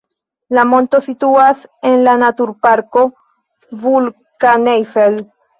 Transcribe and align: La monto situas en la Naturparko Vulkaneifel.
La 0.57 0.61
monto 0.69 1.01
situas 1.07 1.61
en 1.91 2.01
la 2.07 2.17
Naturparko 2.23 3.05
Vulkaneifel. 3.85 5.25